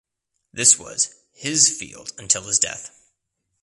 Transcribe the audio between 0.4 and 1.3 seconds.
This was